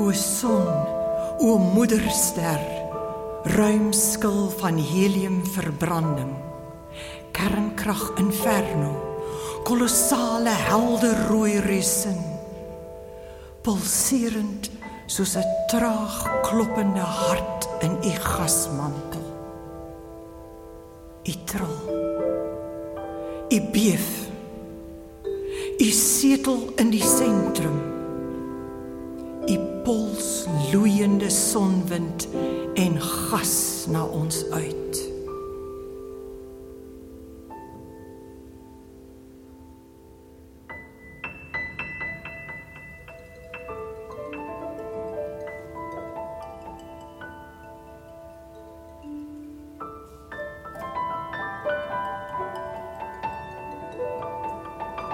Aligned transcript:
O 0.00 0.12
son, 0.12 0.64
o 1.40 1.58
moederster, 1.58 2.60
ruimskil 3.44 4.48
van 4.56 4.78
heliumverbranding, 4.80 6.32
kernkrag 7.36 8.16
inferno, 8.22 8.94
kolossale 9.68 10.54
helder 10.68 11.18
rooi 11.28 11.58
resin, 11.60 12.16
pulserend 13.60 14.70
soos 15.04 15.36
'n 15.36 15.44
traag 15.68 16.16
kloppende 16.48 17.04
hart 17.04 17.68
in 17.84 17.92
u 18.00 18.14
gasmantel. 18.32 19.26
U 21.30 21.32
tril. 21.44 21.76
U 23.52 23.58
beef. 23.72 24.08
U 25.78 25.88
setel 25.92 26.72
in 26.80 26.88
die 26.90 27.04
sentrum 27.04 27.89
sonwind 31.30 32.28
en 32.74 33.00
gas 33.00 33.86
na 33.88 34.04
ons 34.04 34.44
uit. 34.50 35.08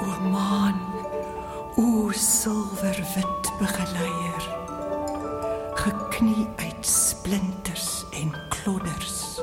O 0.00 0.30
maan, 0.30 0.80
o 1.76 2.10
silwerwit 2.12 3.58
begeleier, 3.58 4.59
geknie 6.20 6.46
uit 6.56 6.86
splinters 6.86 8.04
en 8.12 8.32
klodders, 8.48 9.40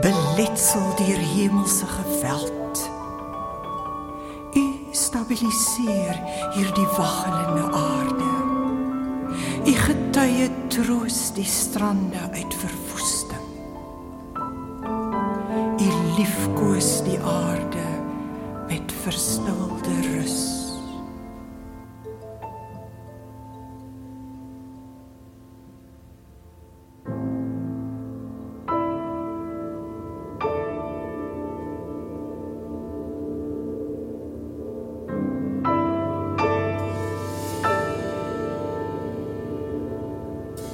beletsel 0.00 0.94
deur 0.96 1.18
hemelse 1.18 1.86
geweld. 1.86 2.90
U 4.54 4.64
stabiliseer 4.90 6.20
hierdie 6.54 6.86
waggelende 6.86 7.64
aarde. 7.74 8.30
U 9.66 9.72
getuie 9.72 10.46
troos 10.68 11.32
die 11.34 11.44
strande 11.44 12.22
uit 12.32 12.54
verwoesting. 12.54 13.50
U 15.80 15.90
liefkoes 16.20 17.02
die 17.02 17.18
aarde 17.18 17.88
met 18.68 18.94
verstilde 19.02 19.98
rus. 20.06 20.57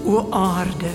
O 0.07 0.27
aarde, 0.31 0.93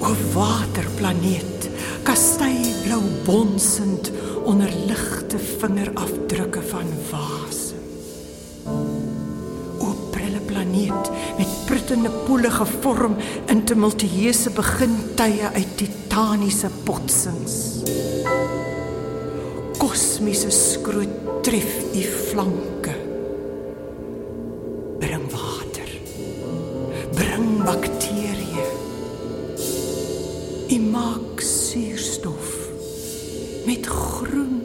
o 0.00 0.10
waterplaneet, 0.34 1.70
kastei 2.02 2.74
blou 2.82 3.02
bonsend 3.24 4.10
onder 4.42 4.72
ligte 4.86 5.38
vingerafdrukke 5.38 6.62
van 6.62 6.90
wase. 7.10 7.78
O 9.78 9.92
prille 10.10 10.40
planeet 10.46 11.10
met 11.38 11.54
pruttende 11.66 12.10
poele 12.26 12.50
gevorm 12.50 13.14
in 13.46 13.62
tumultueuse 13.64 14.50
begintye 14.50 15.52
uit 15.54 15.76
titaniese 15.78 16.70
botsings. 16.84 17.56
Kosmiese 19.78 20.50
skroot 20.50 21.42
tref 21.46 21.78
u 21.94 22.02
flanke 22.02 23.01
bring 27.22 27.62
bakterieë. 27.62 28.64
U 30.74 30.78
maak 30.90 31.42
suurstof 31.46 32.48
met 33.68 33.86
groen 33.86 34.61